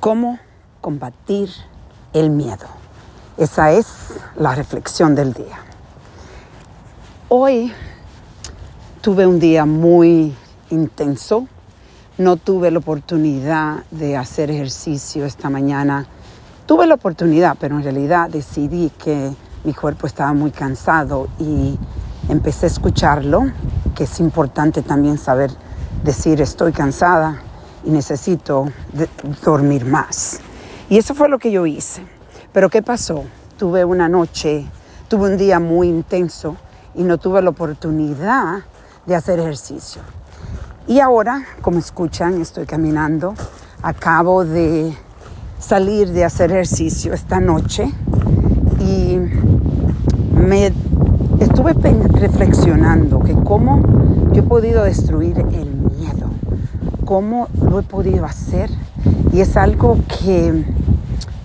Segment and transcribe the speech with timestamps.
[0.00, 0.38] ¿Cómo
[0.80, 1.50] combatir
[2.12, 2.66] el miedo?
[3.36, 5.58] Esa es la reflexión del día.
[7.28, 7.72] Hoy
[9.00, 10.36] tuve un día muy
[10.70, 11.48] intenso.
[12.16, 16.06] No tuve la oportunidad de hacer ejercicio esta mañana.
[16.66, 19.32] Tuve la oportunidad, pero en realidad decidí que
[19.64, 21.76] mi cuerpo estaba muy cansado y
[22.28, 23.50] empecé a escucharlo,
[23.96, 25.50] que es importante también saber
[26.04, 27.42] decir estoy cansada
[27.90, 28.66] necesito
[29.44, 30.40] dormir más.
[30.88, 32.02] Y eso fue lo que yo hice.
[32.52, 33.24] Pero ¿qué pasó?
[33.58, 34.66] Tuve una noche,
[35.08, 36.56] tuve un día muy intenso
[36.94, 38.64] y no tuve la oportunidad
[39.06, 40.02] de hacer ejercicio.
[40.86, 43.34] Y ahora, como escuchan, estoy caminando.
[43.82, 44.96] Acabo de
[45.58, 47.92] salir de hacer ejercicio esta noche
[48.80, 49.18] y
[50.32, 50.72] me
[51.40, 53.82] estuve reflexionando que cómo
[54.32, 56.27] yo he podido destruir el miedo
[57.08, 58.68] cómo lo he podido hacer.
[59.32, 60.62] Y es algo que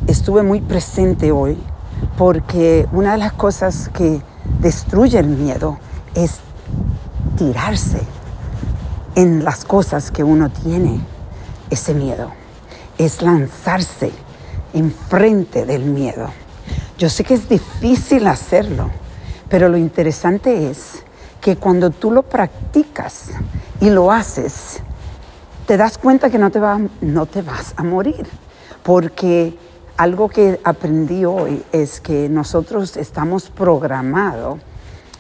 [0.08, 1.58] estuve muy presente hoy,
[2.18, 4.22] porque una de las cosas que
[4.60, 5.78] destruye el miedo
[6.16, 6.40] es
[7.38, 8.02] tirarse
[9.16, 11.00] en las cosas que uno tiene
[11.70, 12.32] ese miedo.
[12.98, 14.12] Es lanzarse
[14.74, 16.28] enfrente del miedo.
[16.98, 18.90] Yo sé que es difícil hacerlo,
[19.48, 21.06] pero lo interesante es
[21.40, 23.30] que cuando tú lo practicas
[23.80, 24.82] y lo haces,
[25.66, 28.26] te das cuenta que no te, va, no te vas a morir,
[28.84, 29.58] porque
[29.98, 34.60] algo que aprendí hoy es que nosotros estamos programados,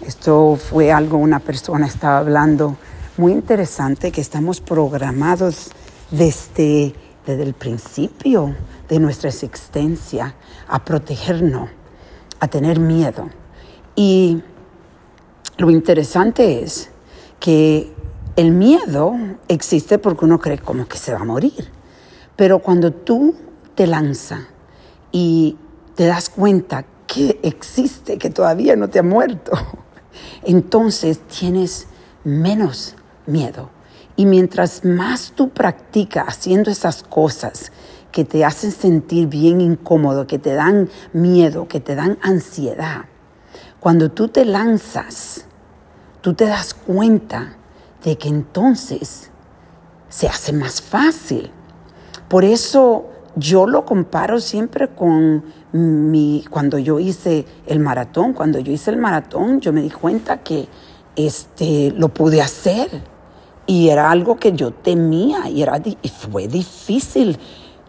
[0.05, 2.75] esto fue algo, una persona estaba hablando
[3.17, 5.71] muy interesante, que estamos programados
[6.11, 6.93] desde,
[7.25, 8.55] desde el principio
[8.89, 10.35] de nuestra existencia
[10.67, 11.69] a protegernos,
[12.39, 13.29] a tener miedo.
[13.95, 14.41] Y
[15.57, 16.89] lo interesante es
[17.39, 17.93] que
[18.35, 19.15] el miedo
[19.47, 21.69] existe porque uno cree como que se va a morir.
[22.35, 23.35] Pero cuando tú
[23.75, 24.41] te lanzas
[25.11, 25.57] y
[25.95, 29.51] te das cuenta que existe, que todavía no te ha muerto,
[30.43, 31.87] entonces tienes
[32.23, 32.95] menos
[33.25, 33.69] miedo.
[34.15, 37.71] Y mientras más tú practicas haciendo esas cosas
[38.11, 43.05] que te hacen sentir bien incómodo, que te dan miedo, que te dan ansiedad,
[43.79, 45.45] cuando tú te lanzas,
[46.21, 47.57] tú te das cuenta
[48.03, 49.31] de que entonces
[50.13, 51.49] se hace más fácil.
[52.29, 58.33] Por eso yo lo comparo siempre con mi, cuando yo hice el maratón.
[58.33, 60.67] Cuando yo hice el maratón, yo me di cuenta que
[61.15, 62.89] este, lo pude hacer.
[63.65, 67.39] Y era algo que yo temía y, era, y fue difícil,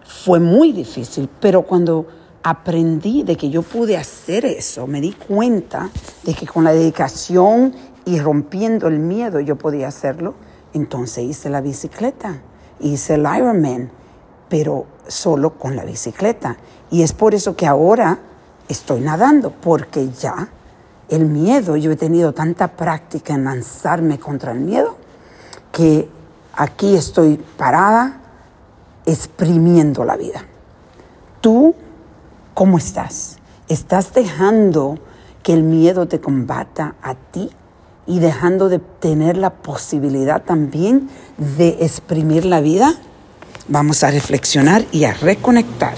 [0.02, 1.28] fue muy difícil.
[1.40, 2.06] Pero cuando
[2.42, 5.90] aprendí de que yo pude hacer eso, me di cuenta
[6.22, 7.74] de que con la dedicación
[8.06, 10.36] y rompiendo el miedo yo podía hacerlo,
[10.74, 12.42] entonces hice la bicicleta,
[12.80, 13.90] hice el Ironman,
[14.48, 16.56] pero solo con la bicicleta.
[16.90, 18.18] Y es por eso que ahora
[18.68, 20.48] estoy nadando, porque ya
[21.08, 24.96] el miedo, yo he tenido tanta práctica en lanzarme contra el miedo,
[25.72, 26.08] que
[26.54, 28.20] aquí estoy parada
[29.06, 30.44] exprimiendo la vida.
[31.40, 31.74] ¿Tú
[32.54, 33.38] cómo estás?
[33.68, 34.98] ¿Estás dejando
[35.42, 37.50] que el miedo te combata a ti?
[38.06, 42.94] Y dejando de tener la posibilidad también de exprimir la vida,
[43.68, 45.94] vamos a reflexionar y a reconectar